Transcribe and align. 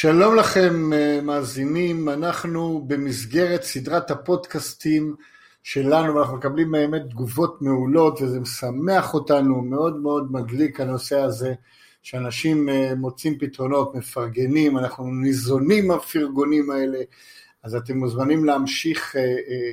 שלום 0.00 0.36
לכם 0.36 0.90
מאזינים, 1.22 2.08
אנחנו 2.08 2.84
במסגרת 2.86 3.62
סדרת 3.62 4.10
הפודקאסטים 4.10 5.16
שלנו 5.62 6.14
ואנחנו 6.14 6.36
מקבלים 6.36 6.72
באמת 6.72 7.02
תגובות 7.10 7.62
מעולות 7.62 8.22
וזה 8.22 8.40
משמח 8.40 9.14
אותנו, 9.14 9.62
מאוד 9.62 9.96
מאוד 9.96 10.32
מדליק 10.32 10.80
הנושא 10.80 11.20
הזה 11.20 11.54
שאנשים 12.02 12.68
מוצאים 12.96 13.38
פתרונות, 13.38 13.94
מפרגנים, 13.94 14.78
אנחנו 14.78 15.04
ניזונים 15.04 15.88
מהפרגונים 15.88 16.70
האלה, 16.70 16.98
אז 17.62 17.74
אתם 17.74 17.98
מוזמנים 17.98 18.44
להמשיך 18.44 19.16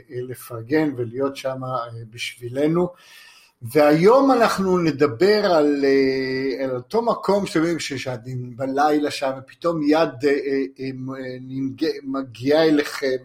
לפרגן 0.10 0.90
ולהיות 0.98 1.36
שם 1.36 1.58
בשבילנו. 2.10 2.88
והיום 3.62 4.32
אנחנו 4.32 4.80
נדבר 4.80 5.45
על, 5.45 5.86
על 6.64 6.76
אותו 6.76 7.02
מקום 7.02 7.45
שאתם 7.45 7.80
ששאתם 7.80 8.55
בלילה 8.55 9.12
שם 9.12 9.31
ופתאום 9.38 9.81
יד 9.84 10.09
מגיעה 12.03 12.64
אליכם 12.64 13.17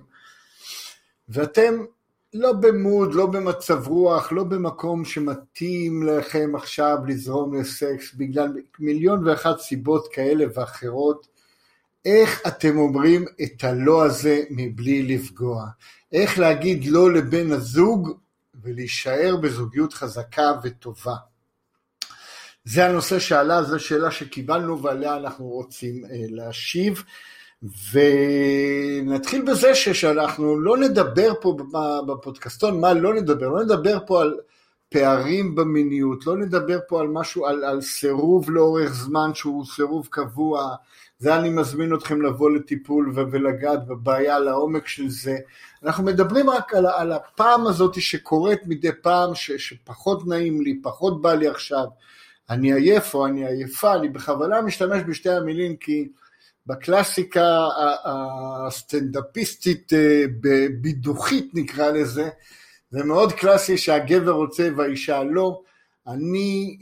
ואתם 1.29 1.85
לא 2.35 2.53
במוד, 2.53 3.15
לא 3.15 3.27
במצב 3.27 3.89
רוח, 3.89 4.33
לא 4.33 4.45
במקום 4.45 5.05
שמתאים 5.05 6.03
לכם 6.03 6.53
עכשיו 6.57 6.99
לזרום 7.07 7.55
לסקס 7.55 8.15
בגלל 8.15 8.53
מיליון 8.79 9.29
ואחת 9.29 9.59
סיבות 9.59 10.09
כאלה 10.13 10.45
ואחרות, 10.55 11.27
איך 12.05 12.43
אתם 12.47 12.79
אומרים 12.79 13.25
את 13.43 13.65
הלא 13.65 14.05
הזה 14.05 14.43
מבלי 14.51 15.03
לפגוע? 15.03 15.67
איך 16.13 16.39
להגיד 16.39 16.85
לא 16.85 17.13
לבן 17.13 17.53
הזוג 17.53 18.11
ולהישאר 18.63 19.37
בזוגיות 19.37 19.93
חזקה 19.93 20.53
וטובה. 20.63 21.15
זה 22.65 22.87
הנושא 22.87 23.19
שעלה, 23.19 23.63
זו 23.63 23.81
שאלה 23.81 24.11
שקיבלנו 24.11 24.83
ועליה 24.83 25.17
אנחנו 25.17 25.45
רוצים 25.45 26.05
להשיב. 26.11 27.03
ונתחיל 27.93 29.43
בזה 29.43 29.75
שאנחנו 29.75 30.61
לא 30.61 30.77
נדבר 30.77 31.33
פה 31.41 31.57
בפודקאסטון, 32.07 32.81
מה 32.81 32.95
לא 32.95 33.15
נדבר? 33.15 33.49
לא 33.49 33.65
נדבר 33.65 33.99
פה 34.07 34.23
על 34.23 34.39
פערים 34.91 35.55
במיניות, 35.55 36.27
לא 36.27 36.37
נדבר 36.37 36.79
פה 36.89 37.01
על 37.01 37.09
משהו, 37.09 37.47
על, 37.47 37.65
על 37.65 37.81
סירוב 37.81 38.51
לאורך 38.51 38.93
זמן 38.95 39.31
שהוא 39.35 39.67
סירוב 39.67 40.09
קבוע, 40.11 40.75
זה 41.19 41.37
אני 41.37 41.51
מזמין 41.51 41.95
אתכם 41.95 42.23
לבוא 42.23 42.51
לטיפול 42.51 43.13
ולגעת 43.15 43.87
בבעיה 43.87 44.39
לעומק 44.39 44.87
של 44.87 45.09
זה. 45.09 45.37
אנחנו 45.83 46.05
מדברים 46.05 46.51
רק 46.51 46.75
על, 46.75 46.87
על 46.87 47.13
הפעם 47.13 47.67
הזאת 47.67 48.01
שקורית 48.01 48.61
מדי 48.67 48.91
פעם, 49.03 49.35
ש, 49.35 49.51
שפחות 49.51 50.27
נעים 50.27 50.61
לי, 50.61 50.81
פחות 50.83 51.23
בא 51.23 51.35
לי 51.35 51.49
עכשיו, 51.49 51.85
אני 52.51 52.73
עייף 52.73 53.15
או 53.15 53.27
אני 53.27 53.47
עייפה, 53.47 53.95
אני 53.95 54.09
בכוונה 54.09 54.63
משתמש 54.63 55.03
בשתי 55.09 55.31
המילים 55.31 55.77
כי 55.77 56.09
בקלאסיקה 56.67 57.69
הסטנדאפיסטית 58.67 59.93
בידוכית 60.81 61.51
נקרא 61.55 61.91
לזה, 61.91 62.29
זה 62.91 63.05
מאוד 63.05 63.33
קלאסי 63.33 63.79
שהגבר 63.79 64.31
רוצה 64.31 64.69
והאישה 64.77 65.25
לא. 65.25 65.61
אני, 66.07 66.79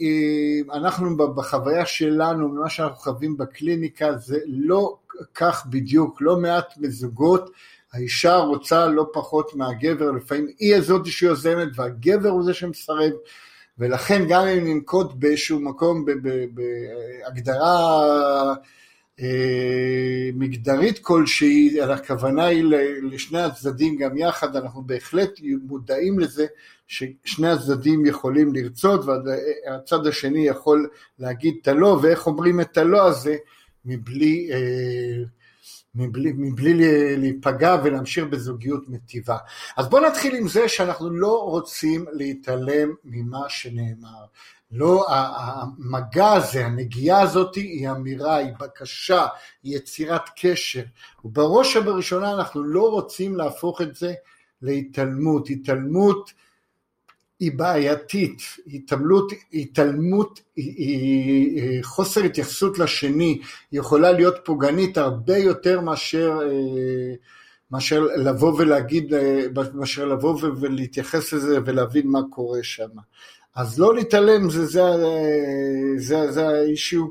אנחנו 0.72 1.16
בחוויה 1.16 1.86
שלנו, 1.86 2.48
ממה 2.48 2.68
שאנחנו 2.68 2.96
חווים 2.96 3.36
בקליניקה, 3.36 4.16
זה 4.16 4.38
לא 4.46 4.96
כך 5.34 5.66
בדיוק, 5.66 6.18
לא 6.20 6.36
מעט 6.36 6.74
מזוגות, 6.76 7.50
האישה 7.92 8.36
רוצה 8.36 8.86
לא 8.86 9.06
פחות 9.12 9.54
מהגבר, 9.54 10.10
לפעמים 10.10 10.48
היא 10.58 10.76
הזאת 10.76 11.06
שיוזמת 11.06 11.68
והגבר 11.74 12.28
הוא 12.28 12.44
זה 12.44 12.54
שמסרב, 12.54 13.12
ולכן 13.78 14.24
גם 14.28 14.46
אם 14.46 14.66
ננקוט 14.66 15.12
באיזשהו 15.14 15.60
מקום 15.60 16.04
בהגדרה 16.54 18.54
מגדרית 20.34 20.98
כלשהי, 20.98 21.82
הכוונה 21.82 22.44
היא 22.44 22.64
לשני 23.02 23.42
הצדדים 23.42 23.96
גם 23.96 24.18
יחד, 24.18 24.56
אנחנו 24.56 24.82
בהחלט 24.82 25.30
מודעים 25.62 26.18
לזה 26.18 26.46
ששני 26.86 27.48
הצדדים 27.48 28.06
יכולים 28.06 28.54
לרצות 28.54 29.00
והצד 29.04 30.06
השני 30.06 30.46
יכול 30.46 30.88
להגיד 31.18 31.54
את 31.62 31.68
הלא, 31.68 31.98
ואיך 32.02 32.26
אומרים 32.26 32.60
את 32.60 32.78
הלא 32.78 33.06
הזה 33.06 33.36
מבלי, 33.84 34.50
מבלי, 35.94 36.32
מבלי 36.36 36.74
להיפגע 37.16 37.76
ולהמשיך 37.84 38.24
בזוגיות 38.24 38.88
מטיבה. 38.88 39.36
אז 39.76 39.88
בואו 39.88 40.06
נתחיל 40.06 40.34
עם 40.34 40.48
זה 40.48 40.68
שאנחנו 40.68 41.10
לא 41.10 41.42
רוצים 41.42 42.04
להתעלם 42.12 42.94
ממה 43.04 43.48
שנאמר. 43.48 44.24
לא, 44.72 45.06
המגע 45.08 46.32
הזה, 46.32 46.66
הנגיעה 46.66 47.20
הזאת 47.20 47.54
היא 47.54 47.90
אמירה, 47.90 48.36
היא 48.36 48.52
בקשה, 48.60 49.26
היא 49.62 49.76
יצירת 49.76 50.22
קשר, 50.36 50.82
ובראש 51.24 51.76
ובראשונה 51.76 52.34
אנחנו 52.34 52.62
לא 52.62 52.90
רוצים 52.90 53.36
להפוך 53.36 53.80
את 53.80 53.96
זה 53.96 54.14
להתעלמות, 54.62 55.50
התעלמות 55.50 56.32
היא 57.40 57.52
בעייתית, 57.56 58.42
התעלמות, 58.66 59.32
התעלמות 59.52 60.40
היא, 60.56 60.74
היא 60.76 61.84
חוסר 61.84 62.24
התייחסות 62.24 62.78
לשני, 62.78 63.40
היא 63.70 63.80
יכולה 63.80 64.12
להיות 64.12 64.36
פוגענית 64.44 64.98
הרבה 64.98 65.36
יותר 65.36 65.80
מאשר, 65.80 66.38
מאשר 67.70 68.00
לבוא 68.16 68.54
ולהגיד, 68.58 69.12
מאשר 69.74 70.04
לבוא 70.04 70.40
ולהתייחס 70.60 71.32
לזה 71.32 71.58
ולהבין 71.64 72.08
מה 72.08 72.20
קורה 72.30 72.62
שם. 72.62 72.88
אז 73.58 73.78
לא 73.78 73.94
להתעלם, 73.94 74.50
זה, 74.50 74.66
זה, 74.66 74.82
זה, 75.96 76.32
זה 76.32 76.48
האישיו 76.48 77.04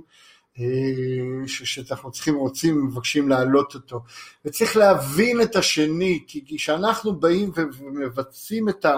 שאנחנו 1.48 2.12
צריכים, 2.12 2.36
רוצים, 2.36 2.86
מבקשים 2.86 3.30
להעלות 3.30 3.76
אותו. 3.76 4.04
וצריך 4.46 4.78
להבין 4.78 5.42
את 5.42 5.56
השני, 5.56 6.24
כי 6.28 6.44
כשאנחנו 6.48 7.20
באים 7.20 7.52
ומבצעים 7.56 8.70
את, 8.70 8.86
ה, 8.86 8.98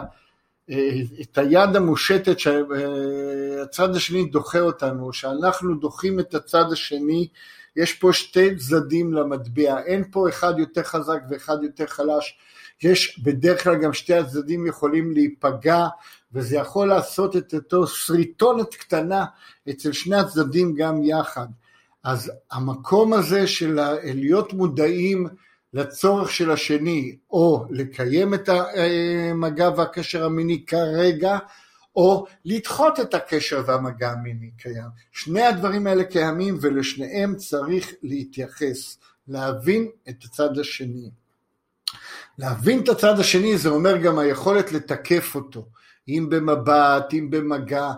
את 1.21 1.38
היד 1.38 1.75
המושטת 1.75 2.39
שהצד 2.39 3.95
השני 3.95 4.25
דוחה 4.25 4.59
אותנו, 4.59 5.13
שאנחנו 5.13 5.75
דוחים 5.75 6.19
את 6.19 6.35
הצד 6.35 6.65
השני, 6.71 7.27
יש 7.75 7.93
פה 7.93 8.13
שתי 8.13 8.55
צדדים 8.55 9.13
למטבע, 9.13 9.81
אין 9.85 10.03
פה 10.11 10.29
אחד 10.29 10.53
יותר 10.59 10.83
חזק 10.83 11.19
ואחד 11.29 11.57
יותר 11.63 11.88
חלש, 11.88 12.38
יש 12.83 13.19
בדרך 13.19 13.63
כלל 13.63 13.75
גם 13.75 13.93
שתי 13.93 14.13
הצדדים 14.13 14.67
יכולים 14.67 15.11
להיפגע 15.11 15.88
וזה 16.34 16.56
יכול 16.56 16.88
לעשות 16.88 17.35
את 17.35 17.53
אותו 17.53 17.88
שריטונת 17.88 18.75
קטנה 18.75 19.25
אצל 19.69 19.91
שני 19.91 20.16
הצדדים 20.16 20.75
גם 20.75 21.03
יחד. 21.03 21.47
אז 22.03 22.31
המקום 22.51 23.13
הזה 23.13 23.47
של 23.47 23.79
להיות 24.03 24.53
מודעים 24.53 25.28
לצורך 25.73 26.31
של 26.31 26.51
השני, 26.51 27.18
או 27.31 27.66
לקיים 27.69 28.34
את 28.34 28.50
המגע 28.50 29.69
והקשר 29.78 30.25
המיני 30.25 30.66
כרגע, 30.66 31.38
או 31.95 32.25
לדחות 32.45 33.00
את 33.00 33.13
הקשר 33.13 33.63
והמגע 33.66 34.12
המיני 34.12 34.51
קיים. 34.57 34.89
שני 35.12 35.41
הדברים 35.41 35.88
האלה 35.88 36.03
קיימים 36.03 36.57
ולשניהם 36.62 37.35
צריך 37.35 37.94
להתייחס, 38.03 38.98
להבין 39.27 39.89
את 40.09 40.24
הצד 40.24 40.59
השני. 40.59 41.09
להבין 42.38 42.80
את 42.83 42.89
הצד 42.89 43.19
השני 43.19 43.57
זה 43.57 43.69
אומר 43.69 43.98
גם 43.98 44.19
היכולת 44.19 44.71
לתקף 44.71 45.36
אותו. 45.36 45.65
אם 46.17 46.29
במבט, 46.29 47.13
אם 47.13 47.29
במגע. 47.29 47.91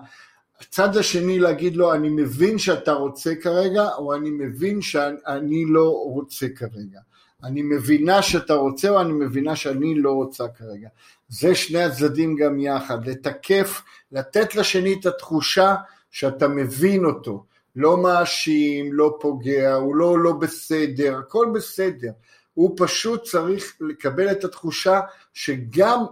הצד 0.61 0.97
השני 0.97 1.39
להגיד 1.39 1.75
לו, 1.75 1.93
אני 1.93 2.09
מבין 2.09 2.57
שאתה 2.57 2.93
רוצה 2.93 3.35
כרגע, 3.35 3.89
או 3.97 4.15
אני 4.15 4.29
מבין 4.31 4.81
שאני 4.81 5.65
לא 5.65 5.89
רוצה 5.89 6.47
כרגע. 6.55 6.99
אני 7.43 7.61
מבינה 7.61 8.21
שאתה 8.21 8.53
רוצה, 8.53 8.89
או 8.89 9.01
אני 9.01 9.13
מבינה 9.13 9.55
שאני 9.55 9.95
לא 9.95 10.11
רוצה 10.11 10.47
כרגע. 10.47 10.89
זה 11.29 11.55
שני 11.55 11.83
הצדדים 11.83 12.35
גם 12.35 12.59
יחד, 12.59 13.07
לתקף, 13.07 13.81
לתת 14.11 14.55
לשני 14.55 14.95
את 14.99 15.05
התחושה 15.05 15.75
שאתה 16.11 16.47
מבין 16.47 17.05
אותו. 17.05 17.45
לא 17.75 17.97
מאשים, 17.97 18.93
לא 18.93 19.17
פוגע, 19.19 19.73
הוא 19.73 19.95
לא 19.95 20.19
לא 20.19 20.31
בסדר, 20.31 21.17
הכל 21.17 21.47
בסדר. 21.53 22.11
הוא 22.53 22.75
פשוט 22.77 23.23
צריך 23.23 23.75
לקבל 23.81 24.31
את 24.31 24.43
התחושה 24.43 24.99
שגם 25.33 26.05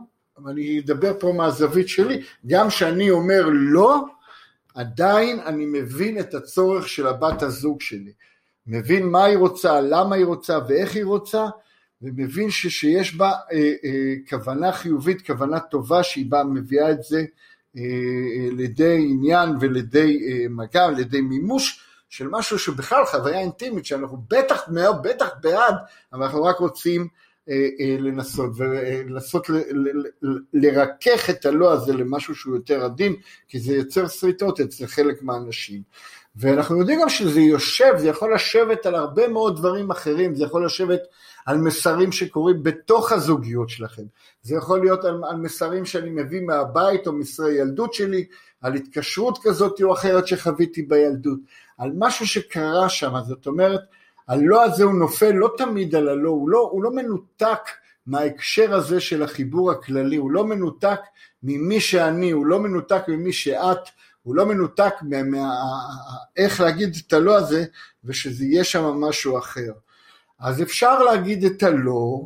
אני 0.48 0.80
אדבר 0.80 1.14
פה 1.20 1.34
מהזווית 1.38 1.88
שלי, 1.88 2.22
גם 2.48 2.68
כשאני 2.68 3.12
אומר 3.12 3.50
לא, 3.52 4.06
עדיין 4.76 5.40
אני 5.40 5.66
מבין 5.66 6.20
את 6.20 6.34
הצורך 6.34 6.90
של 6.90 7.08
הבת 7.08 7.42
הזוג 7.42 7.82
שלי. 7.82 8.12
מבין 8.68 9.06
מה 9.06 9.24
היא 9.24 9.38
רוצה, 9.38 9.82
למה 9.82 10.16
היא 10.16 10.26
רוצה 10.26 10.60
ואיך 10.68 10.96
היא 10.96 11.06
רוצה, 11.06 11.46
ומבין 12.02 12.50
שיש 12.50 13.16
בה 13.16 13.30
אה, 13.30 13.74
אה, 13.84 14.14
כוונה 14.30 14.72
חיובית, 14.72 15.28
כוונה 15.28 15.60
טובה, 15.60 16.04
שהיא 16.04 16.32
באה, 16.32 16.44
מביאה 16.44 16.92
את 16.92 17.04
זה 17.04 17.26
אה, 17.78 17.82
אה, 17.82 18.50
לידי 18.52 19.08
עניין 19.10 19.50
ולידי 19.60 20.20
אה, 20.28 20.46
מגע, 20.50 20.90
לידי 20.90 21.22
מימוש 21.22 21.86
של 22.10 22.28
משהו 22.28 22.60
שבכלל 22.60 23.06
חוויה 23.06 23.40
אינטימית, 23.40 23.86
שאנחנו 23.86 24.18
בטח 24.30 24.70
בטח 25.04 25.30
בעד, 25.42 25.76
אבל 26.14 26.24
אנחנו 26.24 26.44
רק 26.44 26.58
רוצים 26.58 27.08
לנסות, 28.00 28.52
ולנסות 28.56 29.50
לרכך 30.54 31.30
את 31.30 31.46
הלא 31.46 31.74
הזה 31.74 31.94
למשהו 31.94 32.36
שהוא 32.36 32.56
יותר 32.56 32.86
עדין, 32.86 33.16
כי 33.48 33.60
זה 33.60 33.76
יוצר 33.76 34.08
שריטות 34.08 34.60
אצל 34.60 34.88
חלק 34.88 35.24
מהאנשים. 35.24 35.82
ואנחנו 36.36 36.80
יודעים 36.80 37.02
גם 37.02 37.10
שזה 37.10 37.40
יושב, 37.40 37.94
זה 37.98 38.08
יכול 38.08 38.34
לשבת 38.34 38.86
על 38.86 38.96
הרבה 38.96 39.28
מאוד 39.28 39.58
דברים 39.58 39.92
אחרים, 39.92 40.36
זה 40.36 40.44
יכול 40.44 40.66
לשבת 40.66 41.00
על 41.46 41.58
מסרים 41.58 42.12
שקורים 42.12 42.64
בתוך 42.64 43.12
הזוגיות 43.12 43.70
שלכם, 43.70 44.04
זה 44.42 44.56
יכול 44.56 44.82
להיות 44.82 45.06
על, 45.06 45.22
על 45.30 45.38
מסרים 45.38 45.86
שאני 45.86 46.10
מביא 46.10 46.42
מהבית 46.42 47.08
או 47.08 47.14
מסרי 47.14 47.54
ילדות 47.54 47.94
שלי, 47.94 48.26
על 48.62 48.74
התקשרות 48.74 49.40
כזאת 49.44 49.82
או 49.82 49.94
אחרת 49.94 50.28
שחוויתי 50.28 50.82
בילדות, 50.82 51.40
על 51.78 51.92
משהו 51.98 52.28
שקרה 52.28 52.90
שם, 52.90 53.14
זאת 53.28 53.48
אומרת, 53.48 53.82
הלא 54.30 54.64
הזה 54.64 54.84
הוא 54.84 54.94
נופל 54.94 55.32
לא 55.32 55.54
תמיד 55.58 55.96
על 55.96 56.10
הלא, 56.10 56.30
הוא 56.30 56.50
לא, 56.50 56.70
הוא 56.72 56.84
לא 56.84 56.92
מנותק 56.92 57.60
מההקשר 58.06 58.76
הזה 58.76 59.00
של 59.00 59.24
החיבור 59.24 59.72
הכללי, 59.72 60.16
הוא 60.16 60.32
לא 60.32 60.46
מנותק 60.46 61.00
ממי 61.44 61.80
שאני, 61.80 62.32
הוא 62.32 62.46
לא 62.46 62.60
מנותק 62.60 63.04
ממי 63.08 63.34
שאת, 63.34 63.78
הוא 64.24 64.36
לא 64.36 64.46
מנותק 64.46 64.94
מה... 65.02 65.52
איך 66.38 66.62
להגיד 66.62 66.98
את 67.08 67.14
הלא 67.14 67.36
הזה 67.36 67.66
ושזה 68.04 68.46
יהיה 68.46 68.64
שם 68.64 68.84
משהו 68.84 69.38
אחר. 69.38 69.72
אז 70.40 70.62
אפשר 70.62 71.04
להגיד 71.04 71.46
את 71.46 71.64
הלא, 71.64 72.22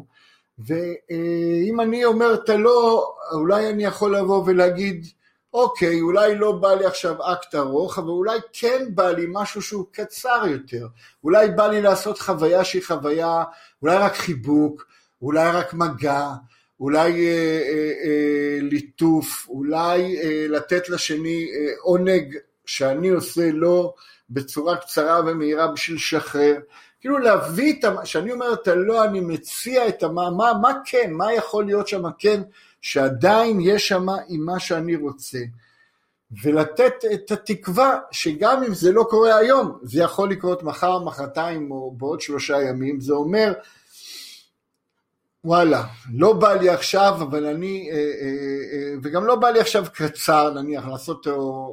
ואם 0.60 1.80
אני 1.82 2.06
אומר 2.06 2.34
את 2.34 2.50
הלא, 2.50 3.08
אולי 3.32 3.70
אני 3.70 3.84
יכול 3.84 4.18
לבוא 4.18 4.44
ולהגיד, 4.46 5.06
אוקיי, 5.54 6.02
אולי 6.02 6.36
לא 6.36 6.52
בא 6.52 6.74
לי 6.74 6.86
עכשיו 6.86 7.34
אקט 7.34 7.56
ארוך, 7.56 8.00
אבל 8.00 8.10
אולי 8.10 8.40
כן 8.54 8.86
בא 8.90 9.12
לי 9.12 9.26
משהו 9.30 9.62
שהוא 9.62 9.86
קצר 9.92 10.44
יותר. 10.48 10.88
אולי 11.24 11.48
בא 11.48 11.68
לי 11.68 11.82
לעשות 11.82 12.20
חוויה 12.20 12.64
שהיא 12.64 12.84
חוויה, 12.88 13.44
אולי 13.82 13.98
רק 13.98 14.14
חיבוק, 14.14 14.86
אולי 15.22 15.52
רק 15.52 15.74
מגע, 15.74 16.30
אולי 16.80 17.28
אה, 17.28 17.62
אה, 17.70 17.92
אה, 18.04 18.58
ליטוף, 18.62 19.48
אולי 19.50 20.18
אה, 20.22 20.46
לתת 20.50 20.90
לשני 20.90 21.48
אה, 21.54 21.74
עונג 21.82 22.38
שאני 22.66 23.10
עושה 23.10 23.52
לו 23.52 23.94
בצורה 24.30 24.78
קצרה 24.78 25.22
ומהירה 25.26 25.68
בשביל 25.68 25.98
לשחרר. 25.98 26.56
כאילו 27.02 27.18
להביא 27.18 27.74
את, 27.80 27.86
כשאני 28.04 28.32
אומר 28.32 28.54
את 28.54 28.68
הלא, 28.68 29.04
אני 29.04 29.20
מציע 29.20 29.88
את 29.88 30.04
המה, 30.04 30.30
מה, 30.30 30.52
מה 30.62 30.72
כן, 30.86 31.12
מה 31.12 31.34
יכול 31.34 31.66
להיות 31.66 31.88
שם 31.88 32.04
כן, 32.20 32.42
שעדיין 32.84 33.60
יש 33.62 33.88
שם 33.88 34.06
עם 34.28 34.46
מה 34.46 34.60
שאני 34.60 34.96
רוצה. 34.96 35.40
ולתת 36.44 36.94
את 37.14 37.32
התקווה 37.32 38.00
שגם 38.12 38.64
אם 38.64 38.74
זה 38.74 38.92
לא 38.92 39.08
קורה 39.10 39.38
היום, 39.38 39.80
זה 39.84 40.02
יכול 40.02 40.32
לקרות 40.32 40.64
מחר, 40.64 41.00
מחרתיים 41.00 41.72
או 41.72 41.92
בעוד 41.98 42.22
שלושה 42.22 42.62
ימים, 42.62 43.00
זה 43.00 43.14
אומר 43.14 43.54
וואלה, 45.46 45.84
לא 46.14 46.34
בא 46.34 46.54
לי 46.54 46.70
עכשיו, 46.70 47.18
אבל 47.22 47.46
אני, 47.46 47.90
אה, 47.92 47.98
אה, 47.98 48.02
אה, 48.74 48.94
וגם 49.04 49.26
לא 49.26 49.36
בא 49.36 49.50
לי 49.50 49.60
עכשיו 49.60 49.86
קצר, 49.94 50.54
נניח, 50.54 50.88
לעשות 50.88 51.28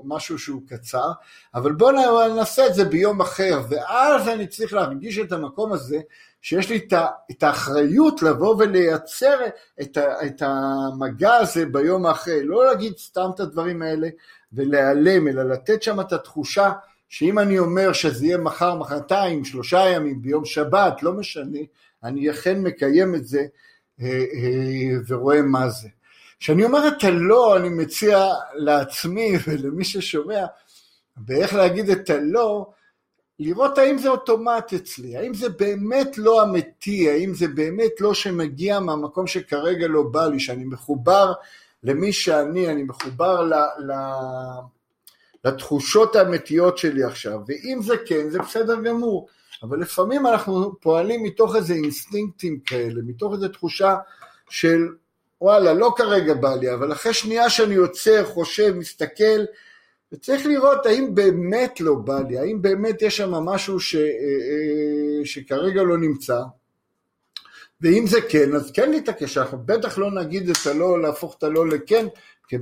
משהו 0.05 0.39
שהוא 0.39 0.63
קצר, 0.69 1.11
אבל 1.55 1.73
בואו 1.73 2.35
נעשה 2.35 2.67
את 2.67 2.75
זה 2.75 2.85
ביום 2.85 3.21
אחר, 3.21 3.61
ואז 3.69 4.29
אני 4.29 4.47
צריך 4.47 4.73
להרגיש 4.73 5.19
את 5.19 5.33
המקום 5.33 5.73
הזה, 5.73 6.01
שיש 6.43 6.71
לי 6.71 6.89
את 7.31 7.43
האחריות 7.43 8.23
לבוא 8.23 8.57
ולייצר 8.59 9.39
את, 9.81 9.99
את 9.99 10.43
המגע 10.43 11.35
הזה 11.35 11.67
ביום 11.67 12.07
האחרי, 12.07 12.45
לא 12.45 12.67
להגיד 12.67 12.99
סתם 12.99 13.31
את 13.35 13.41
הדברים 13.41 13.83
האלה 13.83 14.09
ולהיעלם, 14.53 15.29
אלא 15.29 15.43
לתת 15.43 15.83
שם 15.83 16.01
את 16.01 16.13
התחושה 16.13 16.73
שאם 17.09 17.39
אני 17.39 17.59
אומר 17.59 17.93
שזה 17.93 18.27
יהיה 18.27 18.39
מחר, 18.39 18.75
מחרתיים, 18.75 19.45
שלושה 19.45 19.79
ימים, 19.79 20.23
ביום 20.23 20.45
שבת, 20.45 21.03
לא 21.03 21.13
משנה, 21.13 21.59
אני 22.05 22.31
אכן 22.31 22.63
מקיים 22.63 23.15
את 23.15 23.27
זה 23.27 23.47
אה, 24.01 24.07
אה, 24.07 24.99
ורואה 25.09 25.43
מה 25.43 25.69
זה. 25.69 25.89
כשאני 26.39 26.65
אומר 26.65 26.89
את 26.89 27.05
הלא, 27.05 27.57
אני 27.57 27.69
מציע 27.69 28.27
לעצמי 28.55 29.33
ולמי 29.47 29.85
ששומע, 29.85 30.47
באיך 31.17 31.55
להגיד 31.55 31.91
את 31.91 32.11
הלא, 32.11 32.71
לראות 33.39 33.79
האם 33.79 33.99
זה 33.99 34.09
אוטומט 34.09 34.73
אצלי, 34.73 35.17
האם 35.17 35.35
זה 35.35 35.49
באמת 35.49 36.19
לא 36.19 36.43
אמיתי, 36.43 37.11
האם 37.11 37.35
זה 37.35 37.49
באמת 37.49 38.01
לא 38.01 38.15
שמגיע 38.15 38.81
מהמקום 38.81 39.27
שכרגע 39.27 39.89
לא 39.89 40.03
בא 40.03 40.27
לי, 40.27 40.41
שאני 40.41 40.65
מחובר 40.65 41.33
למי 41.83 42.13
שאני, 42.13 42.69
אני 42.69 42.83
מחובר 42.83 43.43
ל, 43.43 43.55
ל, 43.79 43.93
לתחושות 45.45 46.17
האמיתיות 46.17 46.79
שלי 46.79 47.05
עכשיו, 47.05 47.41
ואם 47.47 47.79
זה 47.83 47.95
כן, 48.07 48.31
זה 48.31 48.39
בסדר 48.39 48.81
גמור. 48.81 49.29
אבל 49.63 49.81
לפעמים 49.81 50.27
אנחנו 50.27 50.81
פועלים 50.81 51.23
מתוך 51.23 51.57
איזה 51.57 51.75
אינסטינקטים 51.75 52.61
כאלה, 52.61 53.01
מתוך 53.07 53.33
איזו 53.33 53.49
תחושה 53.49 53.97
של 54.51 54.89
וואלה, 55.41 55.75
לא 55.75 55.95
כרגע 55.97 56.35
בא 56.35 56.55
לי, 56.55 56.75
אבל 56.75 56.93
אחרי 56.93 57.15
שנייה 57.15 57.51
שאני 57.51 57.75
עוצר, 57.75 58.25
חושב, 58.25 58.75
מסתכל, 58.77 59.41
וצריך 60.13 60.47
לראות 60.47 60.87
האם 60.87 61.15
באמת 61.15 61.81
לא 61.81 61.95
בא 61.95 62.21
לי, 62.29 62.39
האם 62.39 62.63
באמת 62.63 63.03
יש 63.03 63.17
שם 63.17 63.31
משהו 63.31 63.81
ש, 63.81 63.95
אה, 63.95 64.01
אה, 64.01 65.25
שכרגע 65.25 65.83
לא 65.83 65.99
נמצא, 65.99 66.41
ואם 67.81 68.05
זה 68.07 68.21
כן, 68.21 68.55
אז 68.55 68.73
כן 68.73 68.91
להתעקש, 68.91 69.39
אנחנו 69.39 69.59
בטח 69.67 69.99
לא 69.99 70.11
נגיד 70.11 70.51
את 70.51 70.67
הלא, 70.67 71.03
להפוך 71.03 71.37
את 71.39 71.43
הלא 71.43 71.69
לכן, 71.69 72.07
כי 72.49 72.59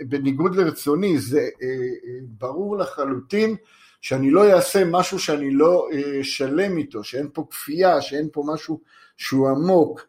בניגוד 0.00 0.56
לרצוני, 0.56 1.18
זה 1.18 1.40
אה, 1.40 2.18
ברור 2.22 2.76
לחלוטין 2.76 3.56
שאני 4.00 4.30
לא 4.30 4.52
אעשה 4.52 4.84
משהו 4.84 5.18
שאני 5.18 5.50
לא 5.50 5.88
אה, 5.92 6.24
שלם 6.24 6.76
איתו, 6.76 7.04
שאין 7.04 7.28
פה 7.32 7.46
כפייה, 7.50 8.00
שאין 8.00 8.28
פה 8.32 8.42
משהו 8.46 8.80
שהוא 9.16 9.48
עמוק. 9.48 10.06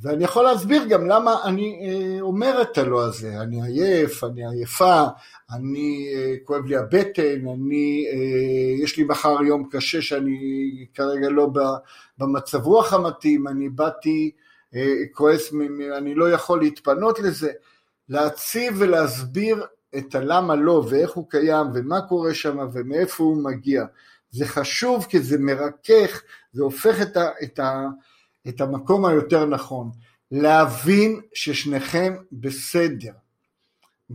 ואני 0.00 0.24
יכול 0.24 0.44
להסביר 0.44 0.84
גם 0.84 1.06
למה 1.06 1.36
אני 1.44 1.80
אה, 1.82 2.20
אומר 2.20 2.62
את 2.62 2.78
הלא 2.78 3.04
הזה, 3.04 3.40
אני 3.40 3.62
עייף, 3.62 4.24
אני 4.24 4.48
עייפה, 4.48 5.02
אני, 5.52 6.08
אה, 6.14 6.34
כואב 6.44 6.64
לי 6.64 6.76
הבטן, 6.76 7.48
אני, 7.48 8.06
יש 8.82 8.96
לי 8.96 9.04
מחר 9.04 9.42
יום 9.42 9.68
קשה 9.70 10.02
שאני 10.02 10.86
כרגע 10.94 11.28
לא 11.28 11.48
במצב 12.18 12.62
רוח 12.66 12.92
המתאים, 12.92 13.48
אני 13.48 13.68
באתי 13.68 14.30
כועס, 15.12 15.52
אני 15.96 16.14
לא 16.14 16.30
יכול 16.30 16.60
להתפנות 16.60 17.18
לזה, 17.18 17.50
להציב 18.08 18.74
ולהסביר 18.78 19.66
את 19.96 20.14
הלמה 20.14 20.56
לא 20.56 20.86
ואיך 20.90 21.10
הוא 21.10 21.30
קיים 21.30 21.66
ומה 21.74 22.00
קורה 22.00 22.34
שם 22.34 22.58
ומאיפה 22.72 23.24
הוא 23.24 23.44
מגיע. 23.44 23.84
זה 24.30 24.46
חשוב 24.46 25.06
כי 25.08 25.20
זה 25.20 25.38
מרכך, 25.38 26.22
זה 26.52 26.62
הופך 26.62 27.02
את, 27.02 27.16
ה, 27.16 27.28
את, 27.42 27.58
ה, 27.58 27.86
את 28.48 28.60
המקום 28.60 29.06
היותר 29.06 29.46
נכון. 29.46 29.90
להבין 30.30 31.20
ששניכם 31.34 32.16
בסדר. 32.32 33.12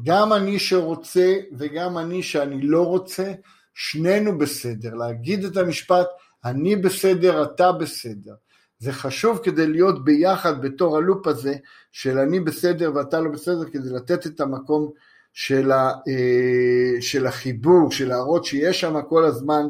גם 0.03 0.33
אני 0.33 0.59
שרוצה 0.59 1.35
וגם 1.57 1.97
אני 1.97 2.23
שאני 2.23 2.61
לא 2.61 2.85
רוצה, 2.85 3.33
שנינו 3.73 4.37
בסדר. 4.37 4.93
להגיד 4.93 5.43
את 5.43 5.57
המשפט, 5.57 6.07
אני 6.45 6.75
בסדר, 6.75 7.43
אתה 7.43 7.71
בסדר. 7.71 8.33
זה 8.79 8.93
חשוב 8.93 9.39
כדי 9.43 9.67
להיות 9.67 10.03
ביחד 10.03 10.61
בתור 10.61 10.97
הלופ 10.97 11.27
הזה 11.27 11.55
של 11.91 12.17
אני 12.17 12.39
בסדר 12.39 12.91
ואתה 12.95 13.19
לא 13.19 13.31
בסדר, 13.31 13.65
כדי 13.65 13.89
לתת 13.89 14.27
את 14.27 14.41
המקום 14.41 14.91
של, 15.33 15.71
ה, 15.71 15.91
אה, 16.07 17.01
של 17.01 17.27
החיבור, 17.27 17.91
של 17.91 18.07
להראות 18.07 18.45
שיש 18.45 18.81
שם 18.81 19.01
כל 19.09 19.25
הזמן 19.25 19.63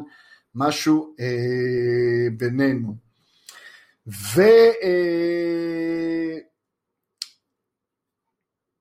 משהו 0.54 1.14
אה, 1.20 1.26
בינינו. 2.36 2.94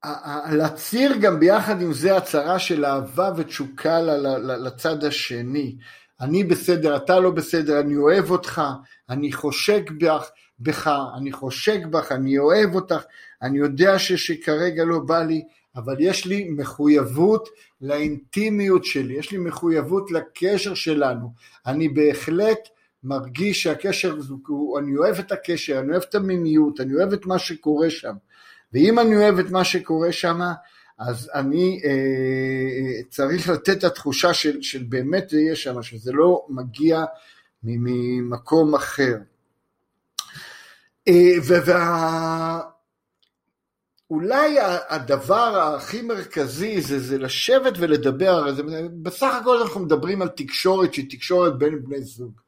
ולהצהיר 0.06 1.12
אה, 1.12 1.18
גם 1.18 1.40
ביחד 1.40 1.82
עם 1.82 1.94
זה 1.94 2.18
הצהרה 2.18 2.60
של 2.60 2.86
אהבה 2.86 3.32
ותשוקה 3.38 4.02
לצד 4.42 5.04
השני. 5.04 5.76
אני 6.22 6.44
בסדר, 6.44 6.96
אתה 6.96 7.20
לא 7.20 7.32
בסדר, 7.32 7.80
אני 7.80 7.96
אוהב 7.96 8.32
אותך, 8.32 8.62
אני 9.10 9.32
חושק 9.32 9.92
בך, 10.00 10.30
בך, 10.60 10.92
אני 11.18 11.32
חושק 11.32 11.80
בך, 11.90 12.12
אני 12.12 12.38
אוהב 12.38 12.76
אותך, 12.76 13.04
אני 13.42 13.58
יודע 13.58 14.00
שכרגע 14.00 14.84
לא 14.84 15.00
בא 15.00 15.24
לי, 15.24 15.44
אבל 15.76 15.96
יש 16.00 16.26
לי 16.26 16.50
מחויבות 16.50 17.50
לאינטימיות 17.82 18.86
שלי, 18.86 19.14
יש 19.14 19.32
לי 19.32 19.38
מחויבות 19.38 20.12
לקשר 20.12 20.74
שלנו. 20.74 21.34
אני 21.66 21.90
בהחלט 21.90 22.60
מרגיש 23.04 23.64
שהקשר, 23.64 24.16
אני 24.80 24.98
אוהב 24.98 25.20
את 25.20 25.32
הקשר, 25.32 25.80
אני 25.80 25.92
אוהב 25.92 26.04
את 26.10 26.16
המיניות, 26.16 26.82
אני 26.82 26.96
אוהב 26.96 27.14
את 27.14 27.26
מה 27.26 27.40
שקורה 27.40 27.90
שם. 27.90 28.14
ואם 28.74 29.00
אני 29.00 29.16
אוהב 29.16 29.40
את 29.40 29.52
מה 29.52 29.64
שקורה 29.64 30.12
שם, 30.12 30.40
אז 31.00 31.32
אני 31.34 31.82
אה, 31.86 33.04
צריך 33.10 33.50
לתת 33.50 33.78
את 33.78 33.84
התחושה 33.84 34.34
של, 34.34 34.62
של 34.62 34.84
באמת 34.84 35.30
זה 35.30 35.40
יהיה 35.40 35.56
שם, 35.56 35.82
שזה 35.82 36.12
לא 36.12 36.46
מגיע 36.50 37.04
ממקום 37.64 38.76
אחר. 38.76 39.18
אה, 41.08 41.34
וה... 41.44 42.73
אולי 44.14 44.60
הדבר 44.90 45.76
הכי 45.76 46.02
מרכזי 46.02 46.82
זה, 46.82 47.00
זה 47.00 47.18
לשבת 47.18 47.74
ולדבר, 47.78 48.56
זה, 48.56 48.64
בסך 49.02 49.36
הכל 49.42 49.62
אנחנו 49.62 49.80
מדברים 49.80 50.22
על 50.22 50.28
תקשורת 50.28 50.94
שהיא 50.94 51.10
תקשורת 51.10 51.58
בין 51.58 51.84
בני 51.84 52.02
זוג. 52.02 52.40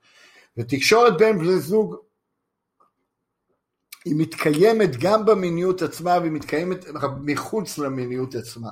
ותקשורת 0.58 1.18
בין 1.18 1.40
בני 1.40 1.60
זוג 1.60 1.96
היא 4.06 4.16
מתקיימת 4.18 4.96
גם 5.00 5.26
במיניות 5.26 5.82
עצמה 5.82 6.18
והיא 6.20 6.32
מתקיימת 6.32 6.86
מחוץ 7.22 7.78
למיניות 7.78 8.36
עצמה. 8.36 8.70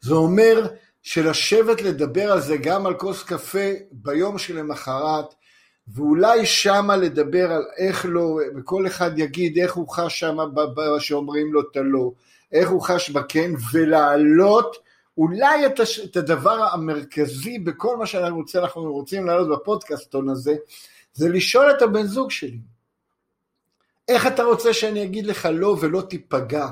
זה 0.00 0.14
אומר 0.14 0.66
שלשבת 1.02 1.82
לדבר 1.82 2.32
על 2.32 2.40
זה 2.40 2.56
גם 2.56 2.86
על 2.86 2.94
כוס 2.94 3.22
קפה 3.22 3.68
ביום 3.92 4.38
שלמחרת, 4.38 5.34
ואולי 5.88 6.46
שמה 6.46 6.96
לדבר 6.96 7.52
על 7.52 7.64
איך 7.78 8.06
לא, 8.08 8.40
וכל 8.56 8.86
אחד 8.86 9.18
יגיד 9.18 9.58
איך 9.58 9.74
הוא 9.74 9.88
חש 9.88 10.20
שמה 10.20 10.44
שאומרים 10.98 11.52
לו 11.52 11.60
את 11.60 11.76
הלא, 11.76 12.12
איך 12.52 12.70
הוא 12.70 12.82
חש 12.82 13.10
בכן, 13.10 13.50
ולהעלות 13.72 14.76
אולי 15.18 15.66
את, 15.66 15.80
הש, 15.80 16.00
את 16.00 16.16
הדבר 16.16 16.68
המרכזי 16.72 17.58
בכל 17.58 17.96
מה 17.96 18.06
שאנחנו 18.06 18.36
רוצים, 18.36 18.60
אנחנו 18.60 18.92
רוצים 18.92 19.26
להעלות 19.26 19.48
בפודקאסטון 19.60 20.28
הזה, 20.28 20.54
זה 21.14 21.28
לשאול 21.28 21.70
את 21.70 21.82
הבן 21.82 22.06
זוג 22.06 22.30
שלי, 22.30 22.58
איך 24.08 24.26
אתה 24.26 24.44
רוצה 24.44 24.74
שאני 24.74 25.04
אגיד 25.04 25.26
לך 25.26 25.48
לא 25.52 25.76
ולא 25.80 26.00
תיפגע? 26.00 26.68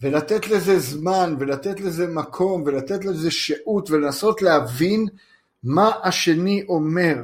ולתת 0.00 0.48
לזה 0.48 0.78
זמן, 0.78 1.36
ולתת 1.38 1.80
לזה 1.80 2.06
מקום, 2.06 2.62
ולתת 2.66 3.04
לזה 3.04 3.30
שהות, 3.30 3.90
ולנסות 3.90 4.42
להבין 4.42 5.06
מה 5.62 5.90
השני 6.02 6.64
אומר. 6.68 7.14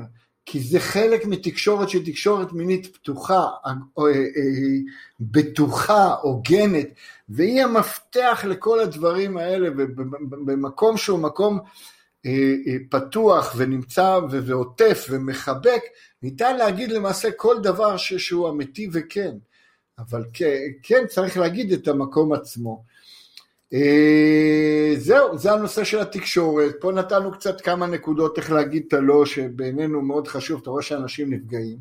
כי 0.47 0.61
זה 0.61 0.81
חלק 0.81 1.27
מתקשורת 1.27 1.89
שהיא 1.89 2.13
תקשורת 2.13 2.53
מינית 2.53 2.97
פתוחה, 2.97 3.47
אה, 3.67 3.73
אה, 3.99 4.13
בטוחה, 5.21 6.15
הוגנת, 6.23 6.87
והיא 7.29 7.63
המפתח 7.63 8.45
לכל 8.49 8.81
הדברים 8.81 9.37
האלה, 9.37 9.69
ובמקום 9.77 10.97
שהוא 10.97 11.19
מקום 11.19 11.59
אה, 12.27 12.55
פתוח 12.91 13.55
ונמצא 13.57 14.19
ועוטף 14.31 15.07
ומחבק, 15.11 15.83
ניתן 16.23 16.57
להגיד 16.57 16.91
למעשה 16.91 17.29
כל 17.37 17.57
דבר 17.63 17.97
שהוא 17.97 18.49
אמיתי 18.49 18.89
וכן, 18.93 19.33
אבל 19.99 20.25
כן 20.83 21.07
צריך 21.09 21.37
להגיד 21.37 21.73
את 21.73 21.89
המקום 21.89 22.33
עצמו. 22.33 22.85
אה, 23.75 24.93
זהו, 24.97 25.39
זה 25.39 25.53
הנושא 25.53 25.85
של 25.85 25.99
התקשורת, 25.99 26.75
פה 26.81 26.93
נתנו 26.93 27.33
קצת 27.33 27.61
כמה 27.61 27.87
נקודות 27.87 28.39
איך 28.39 28.53
להגיד 28.53 28.85
את 28.89 28.93
הלא, 28.93 29.27
שבעינינו 29.27 30.03
מאוד 30.03 30.29
חשוב, 30.29 30.61
אתה 30.63 30.71
רואה 30.71 30.83
שאנשים 30.83 31.33
נפגעים, 31.33 31.79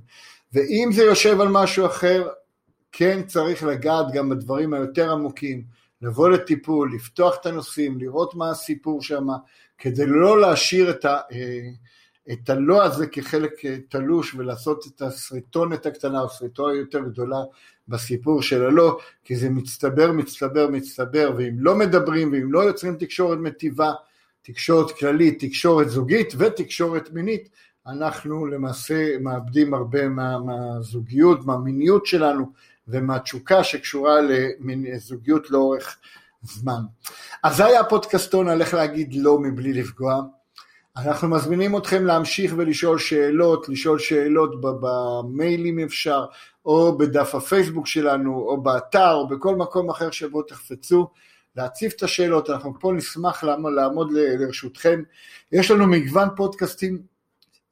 ואם 0.53 0.89
זה 0.93 1.03
יושב 1.03 1.41
על 1.41 1.48
משהו 1.48 1.86
אחר, 1.86 2.27
כן 2.91 3.24
צריך 3.27 3.63
לגעת 3.63 4.05
גם 4.13 4.29
בדברים 4.29 4.74
היותר 4.74 5.12
עמוקים, 5.12 5.63
לבוא 6.01 6.29
לטיפול, 6.29 6.93
לפתוח 6.96 7.38
את 7.41 7.46
הנושאים, 7.46 7.98
לראות 8.00 8.36
מה 8.36 8.50
הסיפור 8.50 9.01
שם, 9.01 9.27
כדי 9.77 10.05
לא 10.05 10.41
להשאיר 10.41 10.89
את, 10.89 11.05
ה, 11.05 11.19
אה, 11.31 11.69
את 12.31 12.50
הלא 12.50 12.83
הזה 12.83 13.07
כחלק 13.07 13.65
אה, 13.65 13.77
תלוש 13.89 14.36
ולעשות 14.36 14.86
את 14.88 15.01
הסריטונת 15.01 15.86
הקטנה 15.86 16.21
או 16.21 16.29
סריטו 16.29 16.69
היותר 16.69 17.00
גדולה 17.00 17.38
בסיפור 17.88 18.41
של 18.41 18.65
הלא, 18.65 19.00
כי 19.24 19.36
זה 19.36 19.50
מצטבר, 19.50 20.12
מצטבר, 20.12 20.67
מצטבר, 20.71 21.31
ואם 21.38 21.55
לא 21.59 21.75
מדברים 21.75 22.31
ואם 22.31 22.53
לא 22.53 22.59
יוצרים 22.59 22.95
תקשורת 22.95 23.38
מטיבה, 23.38 23.91
תקשורת 24.41 24.91
כללית, 24.91 25.45
תקשורת 25.45 25.89
זוגית 25.89 26.33
ותקשורת 26.38 27.12
מינית, 27.12 27.50
אנחנו 27.88 28.45
למעשה 28.45 29.17
מאבדים 29.19 29.74
הרבה 29.74 30.09
מה, 30.09 30.39
מהזוגיות, 30.39 31.45
מהמיניות 31.45 32.05
שלנו 32.05 32.51
ומהתשוקה 32.88 33.63
שקשורה 33.63 34.15
לזוגיות 34.59 35.51
לאורך 35.51 35.98
זמן. 36.43 36.81
אז 37.43 37.55
זה 37.55 37.65
היה 37.65 37.79
הפודקאסטון 37.79 38.50
על 38.50 38.62
איך 38.62 38.74
להגיד 38.74 39.13
לא 39.13 39.39
מבלי 39.39 39.74
לפגוע. 39.74 40.21
אנחנו 41.06 41.27
מזמינים 41.27 41.77
אתכם 41.77 42.06
להמשיך 42.06 42.53
ולשאול 42.58 43.00
שאלות, 43.00 43.70
לשאול 43.70 44.00
שאלות 44.00 44.62
במיילים 44.62 45.79
אפשר, 45.79 46.25
או 46.65 46.98
בדף 46.98 47.36
הפייסבוק 47.36 47.88
שלנו, 47.88 48.36
או 48.36 48.62
באתר, 48.62 49.13
או 49.13 49.27
בכל 49.27 49.56
מקום 49.56 49.89
אחר 49.89 50.12
שבו 50.12 50.41
תחפצו, 50.41 51.08
להציף 51.56 51.94
את 51.94 52.03
השאלות, 52.03 52.50
אנחנו 52.50 52.74
פה 52.79 52.91
נשמח 52.96 53.44
לעמוד, 53.44 54.12
לרשותכם. 54.12 55.03
יש 55.51 55.72
לנו 55.72 55.88
מגוון 55.88 56.27
פודקאסטים 56.36 57.01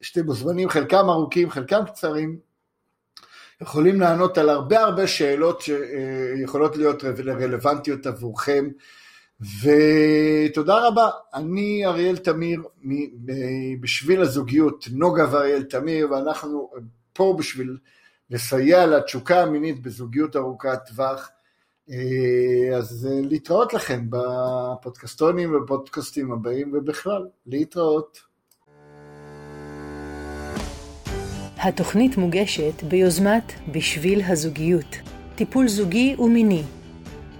שאתם 0.02 0.26
מוזמנים, 0.26 0.70
חלקם 0.70 1.10
ארוכים, 1.10 1.50
חלקם 1.50 1.86
קצרים, 1.86 2.38
יכולים 3.62 4.00
לענות 4.00 4.38
על 4.38 4.50
הרבה 4.50 4.80
הרבה 4.80 5.08
שאלות 5.08 5.62
שיכולות 5.62 6.78
להיות 6.78 7.04
רלוונטיות 7.04 8.06
עבורכם. 8.06 8.70
ותודה 9.42 10.88
רבה, 10.88 11.10
אני 11.34 11.86
אריאל 11.86 12.18
תמיר 12.18 12.62
בשביל 13.82 14.22
הזוגיות, 14.22 14.86
נוגה 14.92 15.26
ואריאל 15.32 15.64
תמיר, 15.64 16.12
ואנחנו 16.12 16.72
פה 17.14 17.36
בשביל 17.40 17.78
לסייע 18.30 18.86
לתשוקה 18.86 19.42
המינית 19.42 19.82
בזוגיות 19.82 20.36
ארוכת 20.36 20.80
טווח. 20.88 21.30
אה, 21.92 22.78
אז 22.78 23.08
אה, 23.12 23.22
להתראות 23.30 23.74
לכם 23.74 24.06
בפודקאסטונים 24.10 25.56
ובפודקאסטים 25.56 26.32
הבאים 26.32 26.72
ובכלל, 26.74 27.28
להתראות. 27.46 28.20
התוכנית 31.58 32.18
מוגשת 32.18 32.84
ביוזמת 32.84 33.54
בשביל 33.72 34.22
הזוגיות, 34.28 34.96
טיפול 35.36 35.68
זוגי 35.68 36.16
ומיני, 36.20 36.64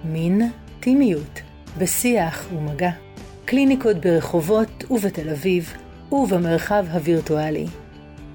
מין, 0.04 0.42
טימיות. 0.80 1.47
בשיח 1.78 2.46
ומגע, 2.56 2.90
קליניקות 3.44 3.96
ברחובות 3.96 4.84
ובתל 4.90 5.30
אביב 5.30 5.74
ובמרחב 6.12 6.86
הווירטואלי. 6.92 7.66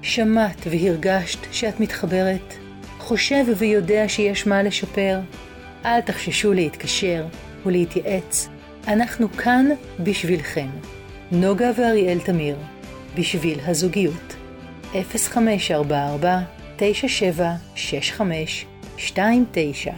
שמעת 0.02 0.66
והרגשת 0.70 1.38
שאת 1.52 1.80
מתחברת? 1.80 2.54
חושב 2.98 3.44
ויודע 3.56 4.04
שיש 4.08 4.46
מה 4.46 4.62
לשפר? 4.62 5.20
אל 5.84 6.00
תחששו 6.00 6.52
להתקשר 6.52 7.26
ולהתייעץ, 7.66 8.48
אנחנו 8.88 9.32
כאן 9.32 9.66
בשבילכם. 10.00 10.68
נוגה 11.32 11.70
ואריאל 11.76 12.18
תמיר, 12.20 12.56
בשביל 13.16 13.58
הזוגיות. 13.66 14.34
0544 14.92 16.38
9765 16.76 18.66
29 18.98 19.92